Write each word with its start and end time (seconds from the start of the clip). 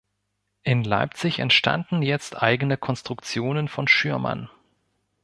In 0.63 0.83
Leipzig 0.83 1.37
entstanden 1.37 2.01
jetzt 2.01 2.41
eigene 2.41 2.75
Konstruktionen 2.75 3.67
von 3.67 3.87
Schürmann. 3.87 4.49